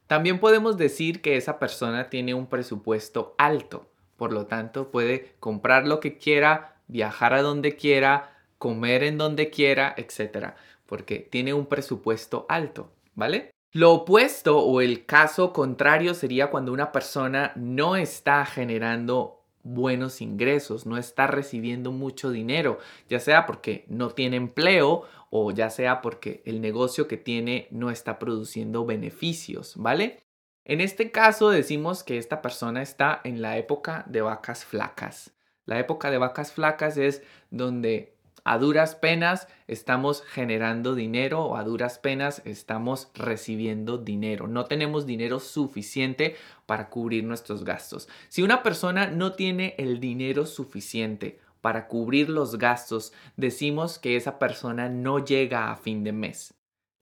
También 0.07 0.39
podemos 0.39 0.77
decir 0.77 1.21
que 1.21 1.37
esa 1.37 1.57
persona 1.57 2.09
tiene 2.09 2.33
un 2.33 2.47
presupuesto 2.47 3.33
alto, 3.37 3.89
por 4.17 4.31
lo 4.31 4.45
tanto 4.45 4.91
puede 4.91 5.35
comprar 5.39 5.87
lo 5.87 5.99
que 5.99 6.17
quiera, 6.17 6.81
viajar 6.87 7.33
a 7.33 7.41
donde 7.41 7.75
quiera, 7.75 8.35
comer 8.57 9.03
en 9.03 9.17
donde 9.17 9.49
quiera, 9.49 9.95
etc. 9.97 10.53
Porque 10.85 11.19
tiene 11.19 11.53
un 11.53 11.65
presupuesto 11.65 12.45
alto, 12.49 12.91
¿vale? 13.13 13.51
Lo 13.71 13.91
opuesto 13.91 14.59
o 14.59 14.79
el 14.79 15.05
caso 15.05 15.51
contrario 15.51 16.13
sería 16.13 16.49
cuando 16.49 16.71
una 16.71 16.91
persona 16.91 17.51
no 17.55 17.95
está 17.95 18.45
generando 18.45 19.41
buenos 19.63 20.21
ingresos, 20.21 20.85
no 20.85 20.97
está 20.97 21.27
recibiendo 21.27 21.91
mucho 21.91 22.29
dinero, 22.29 22.79
ya 23.09 23.19
sea 23.19 23.45
porque 23.45 23.83
no 23.89 24.11
tiene 24.11 24.37
empleo 24.37 25.03
o 25.29 25.51
ya 25.51 25.69
sea 25.69 26.01
porque 26.01 26.41
el 26.45 26.61
negocio 26.61 27.07
que 27.07 27.17
tiene 27.17 27.67
no 27.71 27.89
está 27.89 28.19
produciendo 28.19 28.85
beneficios, 28.85 29.73
¿vale? 29.75 30.23
En 30.63 30.81
este 30.81 31.11
caso 31.11 31.49
decimos 31.49 32.03
que 32.03 32.17
esta 32.17 32.41
persona 32.41 32.81
está 32.81 33.21
en 33.23 33.41
la 33.41 33.57
época 33.57 34.05
de 34.07 34.21
vacas 34.21 34.63
flacas. 34.63 35.33
La 35.65 35.79
época 35.79 36.11
de 36.11 36.17
vacas 36.17 36.53
flacas 36.53 36.97
es 36.97 37.23
donde 37.49 38.14
a 38.45 38.59
duras 38.59 38.93
penas 38.93 39.47
estamos 39.67 40.21
generando 40.21 40.93
dinero 40.93 41.43
o 41.43 41.57
a 41.57 41.63
duras 41.63 41.97
penas 41.97 42.43
estamos 42.45 43.09
recibiendo 43.15 43.97
dinero. 43.97 44.47
No 44.47 44.65
tenemos 44.65 45.07
dinero 45.07 45.39
suficiente 45.39 46.35
para 46.67 46.89
cubrir 46.89 47.23
nuestros 47.23 47.65
gastos. 47.65 48.07
Si 48.29 48.43
una 48.43 48.61
persona 48.61 49.07
no 49.07 49.33
tiene 49.33 49.73
el 49.79 49.99
dinero 49.99 50.45
suficiente 50.45 51.39
para 51.59 51.87
cubrir 51.87 52.29
los 52.29 52.59
gastos, 52.59 53.13
decimos 53.35 53.97
que 53.97 54.15
esa 54.15 54.37
persona 54.37 54.89
no 54.89 55.25
llega 55.25 55.71
a 55.71 55.75
fin 55.75 56.03
de 56.03 56.11
mes 56.11 56.53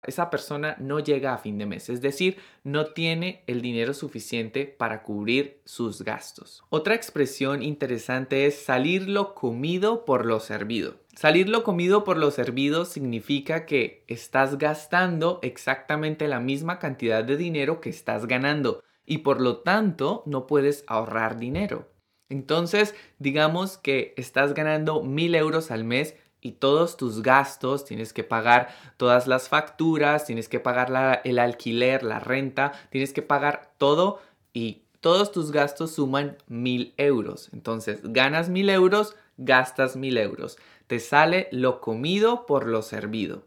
esa 0.05 0.31
persona 0.31 0.77
no 0.79 1.01
llega 1.01 1.33
a 1.33 1.39
fin 1.39 1.59
de 1.59 1.67
mes, 1.67 1.89
es 1.89 2.01
decir, 2.01 2.39
no 2.65 2.87
tiene 2.87 3.45
el 3.47 3.63
dinero 3.63 3.95
suficiente 3.95 4.67
para 4.67 5.03
cubrir 5.03 5.61
sus 5.65 6.03
gastos. 6.03 6.63
Otra 6.71 6.95
expresión 6.95 7.63
interesante 7.63 8.47
es 8.47 8.59
salir 8.59 9.09
lo 9.09 9.35
comido 9.35 10.05
por 10.05 10.27
lo 10.27 10.41
servido. 10.41 10.95
Salir 11.15 11.49
lo 11.49 11.63
comido 11.63 12.05
por 12.05 12.17
lo 12.17 12.31
servido 12.31 12.85
significa 12.85 13.67
que 13.67 14.05
estás 14.09 14.59
gastando 14.59 15.39
exactamente 15.43 16.27
la 16.27 16.41
misma 16.41 16.79
cantidad 16.79 17.23
de 17.23 17.37
dinero 17.37 17.81
que 17.81 17.91
estás 17.91 18.27
ganando 18.27 18.83
y 19.05 19.19
por 19.19 19.41
lo 19.41 19.59
tanto 19.59 20.23
no 20.27 20.47
puedes 20.47 20.85
ahorrar 20.87 21.39
dinero. 21.39 21.93
Entonces, 22.29 22.95
digamos 23.19 23.77
que 23.77 24.15
estás 24.17 24.55
ganando 24.55 25.03
mil 25.03 25.35
euros 25.35 25.71
al 25.71 25.85
mes 25.85 26.17
y 26.43 26.53
todos 26.53 26.97
tus 26.97 27.23
gastos, 27.23 27.85
tienes 27.85 28.13
que 28.13 28.25
pagar 28.25 28.69
todas 28.99 29.27
las 29.27 29.49
facturas, 29.49 30.27
tienes 30.27 30.49
que 30.49 30.61
pagar 30.61 31.23
el 31.25 31.39
alquiler, 31.39 32.03
la 32.03 32.19
renta, 32.19 32.73
tienes 32.91 33.13
que 33.13 33.23
pagar 33.23 33.73
todo 33.79 34.21
y 34.53 34.83
todos 35.01 35.33
tus 35.33 35.53
gastos 35.53 35.93
suman 35.93 36.37
mil 36.49 36.95
euros. 36.97 37.49
Entonces, 37.53 38.01
ganas 38.03 38.49
mil 38.49 38.69
euros, 38.69 39.17
gastas 39.37 39.97
mil 39.97 40.19
euros. 40.19 40.59
Te 40.89 40.99
sale 40.99 41.49
lo 41.53 41.81
comido 41.81 42.45
por 42.45 42.67
lo 42.67 42.83
servido. 42.83 43.47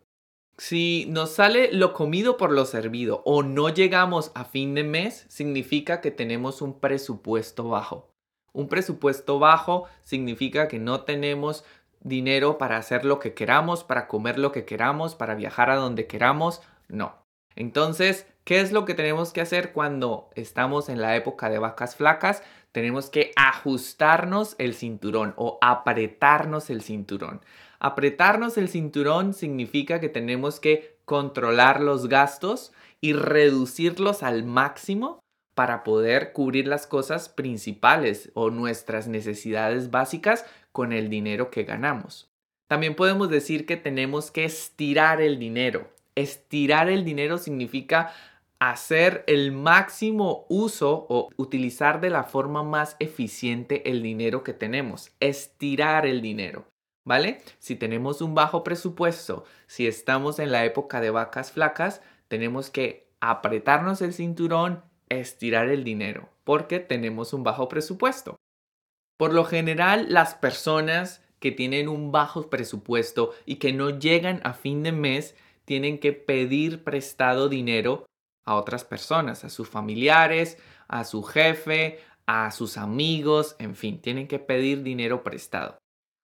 Si 0.58 1.06
nos 1.10 1.32
sale 1.32 1.72
lo 1.74 1.94
comido 1.94 2.38
por 2.38 2.52
lo 2.52 2.66
servido 2.66 3.22
o 3.26 3.44
no 3.44 3.68
llegamos 3.70 4.32
a 4.36 4.46
fin 4.46 4.74
de 4.74 4.84
mes, 4.84 5.26
significa 5.28 6.00
que 6.00 6.12
tenemos 6.12 6.62
un 6.62 6.80
presupuesto 6.80 7.68
bajo. 7.68 8.10
Un 8.54 8.70
presupuesto 8.70 9.38
bajo 9.38 9.84
significa 10.04 10.70
que 10.70 10.80
no 10.80 11.02
tenemos 11.02 11.66
dinero 12.06 12.58
para 12.58 12.78
hacer 12.78 13.04
lo 13.04 13.20
que 13.20 13.34
queramos, 13.34 13.84
para 13.84 14.08
comer 14.08 14.38
lo 14.38 14.52
que 14.52 14.64
queramos, 14.64 15.16
para 15.16 15.36
viajar 15.36 15.70
a 15.70 15.76
donde 15.76 16.08
queramos. 16.08 16.62
No. 16.88 17.18
Entonces, 17.56 18.28
¿qué 18.44 18.62
es 18.62 18.72
lo 18.72 18.86
que 18.86 18.94
tenemos 18.94 19.34
que 19.34 19.42
hacer 19.42 19.74
cuando 19.74 20.30
estamos 20.36 20.88
en 20.88 21.02
la 21.02 21.16
época 21.16 21.50
de 21.50 21.58
vacas 21.58 21.96
flacas? 21.96 22.44
Tenemos 22.72 23.10
que 23.10 23.32
ajustarnos 23.36 24.56
el 24.60 24.76
cinturón 24.76 25.34
o 25.36 25.58
apretarnos 25.62 26.70
el 26.70 26.82
cinturón. 26.82 27.42
Apretarnos 27.80 28.58
el 28.58 28.70
cinturón 28.70 29.34
significa 29.34 30.00
que 30.00 30.10
tenemos 30.10 30.60
que 30.60 30.98
controlar 31.06 31.82
los 31.82 32.08
gastos 32.08 32.72
y 33.02 33.14
reducirlos 33.14 34.22
al 34.22 34.44
máximo 34.44 35.20
para 35.56 35.84
poder 35.84 36.34
cubrir 36.34 36.68
las 36.68 36.86
cosas 36.86 37.30
principales 37.30 38.30
o 38.36 38.52
nuestras 38.52 39.08
necesidades 39.08 39.90
básicas 39.90 40.46
con 40.72 40.94
el 40.94 41.10
dinero 41.10 41.50
que 41.50 41.64
ganamos. 41.64 42.30
También 42.68 42.96
podemos 42.96 43.30
decir 43.30 43.66
que 43.66 43.78
tenemos 43.78 44.32
que 44.32 44.44
estirar 44.44 45.22
el 45.22 45.40
dinero. 45.40 45.90
Estirar 46.16 46.90
el 46.90 47.06
dinero 47.06 47.38
significa 47.38 48.14
hacer 48.60 49.24
el 49.28 49.52
máximo 49.52 50.46
uso 50.50 51.06
o 51.10 51.30
utilizar 51.38 52.02
de 52.02 52.10
la 52.10 52.24
forma 52.24 52.64
más 52.64 52.96
eficiente 53.00 53.90
el 53.90 54.02
dinero 54.02 54.44
que 54.44 54.54
tenemos. 54.54 55.12
Estirar 55.20 56.06
el 56.06 56.22
dinero. 56.22 56.66
¿Vale? 57.04 57.42
Si 57.60 57.76
tenemos 57.76 58.22
un 58.22 58.34
bajo 58.34 58.64
presupuesto, 58.64 59.46
si 59.68 59.86
estamos 59.86 60.40
en 60.40 60.52
la 60.52 60.66
época 60.66 61.02
de 61.02 61.12
vacas 61.12 61.52
flacas, 61.52 62.02
tenemos 62.28 62.72
que 62.72 63.08
apretarnos 63.20 64.02
el 64.02 64.12
cinturón, 64.12 64.84
estirar 65.10 65.70
el 65.70 65.84
dinero, 65.84 66.30
porque 66.44 66.80
tenemos 66.80 67.34
un 67.34 67.44
bajo 67.44 67.68
presupuesto. 67.68 68.36
Por 69.18 69.34
lo 69.34 69.46
general, 69.46 70.08
las 70.10 70.36
personas 70.36 71.22
que 71.40 71.52
tienen 71.52 71.88
un 71.88 72.12
bajo 72.12 72.50
presupuesto 72.50 73.32
y 73.46 73.58
que 73.58 73.72
no 73.72 74.00
llegan 74.00 74.42
a 74.44 74.54
fin 74.54 74.84
de 74.84 74.92
mes 74.92 75.36
tienen 75.66 76.00
que 76.00 76.14
pedir 76.14 76.84
prestado 76.84 77.50
dinero 77.50 78.06
a 78.46 78.56
otras 78.56 78.84
personas, 78.84 79.44
a 79.44 79.50
sus 79.50 79.70
familiares, 79.70 80.58
a 80.88 81.04
su 81.04 81.24
jefe, 81.24 82.00
a 82.26 82.52
sus 82.52 82.78
amigos, 82.78 83.56
en 83.60 83.76
fin, 83.76 84.00
tienen 84.02 84.28
que 84.28 84.40
pedir 84.40 84.84
dinero 84.84 85.24
prestado. 85.24 85.78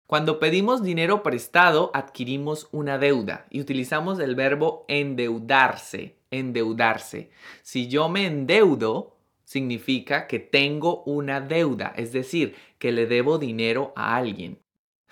Cuando 0.08 0.40
pedimos 0.40 0.84
dinero 0.84 1.24
prestado, 1.24 1.90
adquirimos 1.94 2.68
una 2.72 2.98
deuda 2.98 3.46
y 3.50 3.62
utilizamos 3.62 4.20
el 4.20 4.36
verbo 4.36 4.86
endeudarse, 4.88 6.18
endeudarse. 6.32 7.30
Si 7.62 7.88
yo 7.88 8.10
me 8.10 8.26
endeudo, 8.26 9.18
significa 9.44 10.28
que 10.28 10.40
tengo 10.40 11.04
una 11.04 11.42
deuda, 11.42 11.94
es 11.96 12.14
decir, 12.14 12.56
que 12.80 12.92
le 12.92 13.06
debo 13.06 13.38
dinero 13.38 13.94
a 13.96 14.16
alguien. 14.16 14.60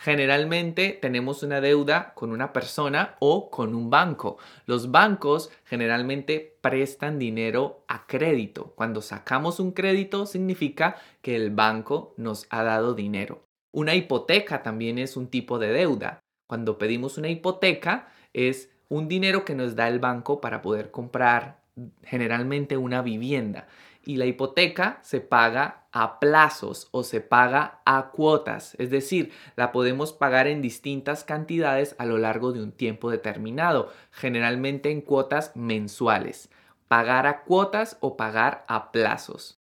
Generalmente 0.01 0.97
tenemos 1.01 1.43
una 1.43 1.59
deuda 1.59 2.13
con 2.13 2.31
una 2.31 2.53
persona 2.53 3.17
o 3.19 3.49
con 3.51 3.75
un 3.75 3.89
banco. 3.89 4.37
Los 4.65 4.91
bancos 4.91 5.51
generalmente 5.65 6.57
prestan 6.61 7.19
dinero 7.19 7.83
a 7.89 8.07
crédito. 8.07 8.73
Cuando 8.77 9.01
sacamos 9.01 9.59
un 9.59 9.73
crédito 9.73 10.25
significa 10.25 10.95
que 11.21 11.35
el 11.35 11.51
banco 11.51 12.13
nos 12.15 12.47
ha 12.49 12.63
dado 12.63 12.93
dinero. 12.93 13.43
Una 13.73 13.93
hipoteca 13.93 14.63
también 14.63 14.99
es 14.99 15.17
un 15.17 15.27
tipo 15.27 15.59
de 15.59 15.73
deuda. 15.73 16.19
Cuando 16.47 16.77
pedimos 16.77 17.17
una 17.17 17.27
hipoteca 17.27 18.07
es 18.31 18.71
un 18.89 19.07
dinero 19.07 19.45
que 19.45 19.55
nos 19.55 19.75
da 19.75 19.87
el 19.87 19.99
banco 19.99 20.41
para 20.41 20.61
poder 20.61 20.91
comprar 20.91 21.61
generalmente 22.03 22.75
una 22.75 23.01
vivienda 23.01 23.67
y 24.03 24.17
la 24.17 24.25
hipoteca 24.25 24.99
se 25.01 25.21
paga 25.21 25.85
a 25.91 26.19
plazos 26.19 26.87
o 26.91 27.03
se 27.03 27.21
paga 27.21 27.81
a 27.85 28.11
cuotas, 28.11 28.75
es 28.79 28.89
decir, 28.89 29.31
la 29.55 29.71
podemos 29.71 30.13
pagar 30.13 30.47
en 30.47 30.61
distintas 30.61 31.23
cantidades 31.23 31.95
a 31.99 32.05
lo 32.05 32.17
largo 32.17 32.51
de 32.51 32.61
un 32.63 32.71
tiempo 32.71 33.11
determinado, 33.11 33.91
generalmente 34.11 34.91
en 34.91 35.01
cuotas 35.01 35.55
mensuales. 35.55 36.49
Pagar 36.87 37.27
a 37.27 37.43
cuotas 37.43 37.97
o 37.99 38.17
pagar 38.17 38.65
a 38.67 38.91
plazos. 38.91 39.59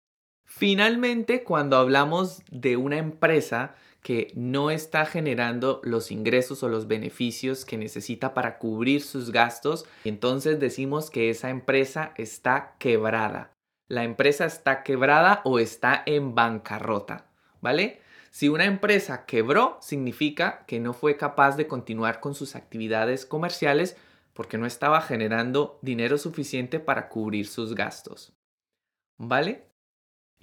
Finalmente, 0.44 1.44
cuando 1.44 1.76
hablamos 1.76 2.42
de 2.50 2.76
una 2.76 2.98
empresa 2.98 3.74
que 4.02 4.32
no 4.34 4.70
está 4.70 5.06
generando 5.06 5.80
los 5.84 6.10
ingresos 6.10 6.62
o 6.62 6.68
los 6.68 6.88
beneficios 6.88 7.64
que 7.64 7.78
necesita 7.78 8.34
para 8.34 8.58
cubrir 8.58 9.02
sus 9.02 9.30
gastos, 9.30 9.86
entonces 10.04 10.58
decimos 10.58 11.08
que 11.08 11.30
esa 11.30 11.50
empresa 11.50 12.12
está 12.16 12.74
quebrada. 12.78 13.52
La 13.88 14.04
empresa 14.04 14.44
está 14.44 14.82
quebrada 14.82 15.40
o 15.44 15.58
está 15.58 16.02
en 16.06 16.34
bancarrota, 16.34 17.26
¿vale? 17.60 18.00
Si 18.30 18.48
una 18.48 18.64
empresa 18.64 19.26
quebró, 19.26 19.78
significa 19.82 20.64
que 20.66 20.80
no 20.80 20.94
fue 20.94 21.16
capaz 21.16 21.56
de 21.56 21.66
continuar 21.66 22.18
con 22.20 22.34
sus 22.34 22.56
actividades 22.56 23.26
comerciales 23.26 23.96
porque 24.32 24.58
no 24.58 24.66
estaba 24.66 25.02
generando 25.02 25.78
dinero 25.82 26.16
suficiente 26.16 26.80
para 26.80 27.08
cubrir 27.08 27.46
sus 27.46 27.74
gastos. 27.74 28.32
¿Vale? 29.18 29.71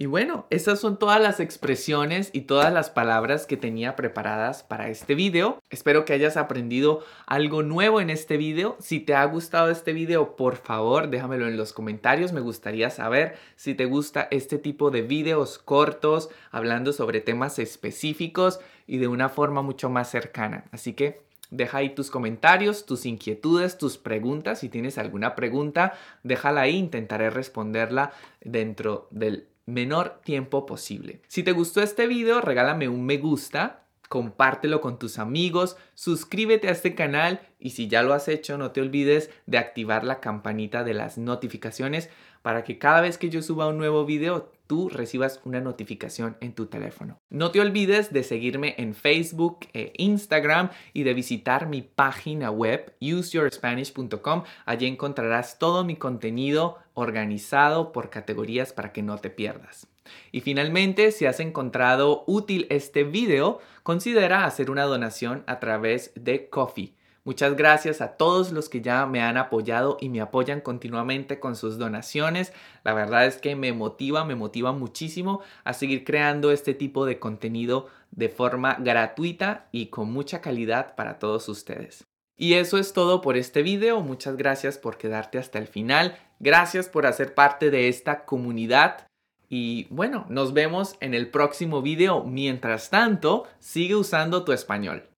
Y 0.02 0.06
bueno, 0.06 0.46
esas 0.48 0.80
son 0.80 0.98
todas 0.98 1.20
las 1.20 1.40
expresiones 1.40 2.30
y 2.32 2.40
todas 2.40 2.72
las 2.72 2.88
palabras 2.88 3.44
que 3.44 3.58
tenía 3.58 3.96
preparadas 3.96 4.62
para 4.62 4.88
este 4.88 5.14
video. 5.14 5.62
Espero 5.68 6.06
que 6.06 6.14
hayas 6.14 6.38
aprendido 6.38 7.04
algo 7.26 7.62
nuevo 7.62 8.00
en 8.00 8.08
este 8.08 8.38
video. 8.38 8.78
Si 8.80 9.00
te 9.00 9.14
ha 9.14 9.22
gustado 9.26 9.68
este 9.68 9.92
video, 9.92 10.36
por 10.36 10.56
favor, 10.56 11.10
déjamelo 11.10 11.46
en 11.46 11.58
los 11.58 11.74
comentarios. 11.74 12.32
Me 12.32 12.40
gustaría 12.40 12.88
saber 12.88 13.36
si 13.56 13.74
te 13.74 13.84
gusta 13.84 14.26
este 14.30 14.56
tipo 14.56 14.90
de 14.90 15.02
videos 15.02 15.58
cortos, 15.58 16.30
hablando 16.50 16.94
sobre 16.94 17.20
temas 17.20 17.58
específicos 17.58 18.58
y 18.86 18.96
de 18.96 19.08
una 19.08 19.28
forma 19.28 19.60
mucho 19.60 19.90
más 19.90 20.10
cercana. 20.10 20.64
Así 20.72 20.94
que 20.94 21.28
Deja 21.50 21.78
ahí 21.78 21.96
tus 21.96 22.12
comentarios, 22.12 22.86
tus 22.86 23.06
inquietudes, 23.06 23.76
tus 23.76 23.98
preguntas. 23.98 24.60
Si 24.60 24.68
tienes 24.68 24.98
alguna 24.98 25.34
pregunta, 25.34 25.94
déjala 26.22 26.60
ahí. 26.60 26.76
Intentaré 26.76 27.28
responderla 27.28 28.12
dentro 28.40 29.08
del 29.10 29.49
menor 29.66 30.20
tiempo 30.24 30.66
posible. 30.66 31.22
Si 31.28 31.42
te 31.42 31.52
gustó 31.52 31.82
este 31.82 32.06
video, 32.06 32.40
regálame 32.40 32.88
un 32.88 33.04
me 33.04 33.18
gusta, 33.18 33.84
compártelo 34.08 34.80
con 34.80 34.98
tus 34.98 35.18
amigos, 35.18 35.76
suscríbete 35.94 36.66
a 36.68 36.72
este 36.72 36.96
canal 36.96 37.40
y 37.60 37.70
si 37.70 37.86
ya 37.86 38.02
lo 38.02 38.12
has 38.12 38.26
hecho, 38.26 38.58
no 38.58 38.72
te 38.72 38.80
olvides 38.80 39.30
de 39.46 39.58
activar 39.58 40.02
la 40.02 40.18
campanita 40.18 40.82
de 40.82 40.94
las 40.94 41.16
notificaciones 41.16 42.10
para 42.42 42.64
que 42.64 42.78
cada 42.78 43.00
vez 43.00 43.18
que 43.18 43.30
yo 43.30 43.42
suba 43.42 43.68
un 43.68 43.78
nuevo 43.78 44.04
video 44.04 44.50
tú 44.70 44.88
recibas 44.88 45.40
una 45.44 45.60
notificación 45.60 46.36
en 46.40 46.54
tu 46.54 46.66
teléfono. 46.66 47.18
No 47.28 47.50
te 47.50 47.60
olvides 47.60 48.12
de 48.12 48.22
seguirme 48.22 48.76
en 48.78 48.94
Facebook 48.94 49.66
e 49.74 49.92
Instagram 49.96 50.70
y 50.92 51.02
de 51.02 51.12
visitar 51.12 51.66
mi 51.66 51.82
página 51.82 52.52
web 52.52 52.94
useyourspanish.com. 53.00 54.44
Allí 54.66 54.86
encontrarás 54.86 55.58
todo 55.58 55.82
mi 55.82 55.96
contenido 55.96 56.78
organizado 56.94 57.90
por 57.90 58.10
categorías 58.10 58.72
para 58.72 58.92
que 58.92 59.02
no 59.02 59.18
te 59.18 59.30
pierdas. 59.30 59.88
Y 60.30 60.40
finalmente, 60.40 61.10
si 61.10 61.26
has 61.26 61.40
encontrado 61.40 62.22
útil 62.28 62.68
este 62.70 63.02
video, 63.02 63.58
considera 63.82 64.44
hacer 64.44 64.70
una 64.70 64.84
donación 64.84 65.42
a 65.48 65.58
través 65.58 66.12
de 66.14 66.48
Coffee. 66.48 66.94
Muchas 67.24 67.54
gracias 67.54 68.00
a 68.00 68.16
todos 68.16 68.50
los 68.50 68.68
que 68.68 68.80
ya 68.80 69.04
me 69.04 69.20
han 69.20 69.36
apoyado 69.36 69.98
y 70.00 70.08
me 70.08 70.20
apoyan 70.20 70.60
continuamente 70.60 71.38
con 71.38 71.54
sus 71.54 71.76
donaciones. 71.76 72.52
La 72.82 72.94
verdad 72.94 73.26
es 73.26 73.36
que 73.36 73.56
me 73.56 73.72
motiva, 73.72 74.24
me 74.24 74.34
motiva 74.34 74.72
muchísimo 74.72 75.40
a 75.64 75.74
seguir 75.74 76.04
creando 76.04 76.50
este 76.50 76.72
tipo 76.72 77.04
de 77.04 77.18
contenido 77.18 77.88
de 78.10 78.30
forma 78.30 78.76
gratuita 78.80 79.68
y 79.70 79.86
con 79.86 80.10
mucha 80.10 80.40
calidad 80.40 80.94
para 80.96 81.18
todos 81.18 81.48
ustedes. 81.48 82.04
Y 82.38 82.54
eso 82.54 82.78
es 82.78 82.94
todo 82.94 83.20
por 83.20 83.36
este 83.36 83.62
video. 83.62 84.00
Muchas 84.00 84.38
gracias 84.38 84.78
por 84.78 84.96
quedarte 84.96 85.36
hasta 85.36 85.58
el 85.58 85.66
final. 85.66 86.18
Gracias 86.38 86.88
por 86.88 87.04
hacer 87.04 87.34
parte 87.34 87.70
de 87.70 87.88
esta 87.88 88.24
comunidad. 88.24 89.06
Y 89.50 89.88
bueno, 89.90 90.24
nos 90.30 90.54
vemos 90.54 90.96
en 91.00 91.12
el 91.12 91.28
próximo 91.28 91.82
video. 91.82 92.24
Mientras 92.24 92.88
tanto, 92.88 93.46
sigue 93.58 93.94
usando 93.94 94.42
tu 94.42 94.52
español. 94.52 95.10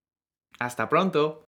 Hasta 0.59 0.88
pronto. 0.88 1.45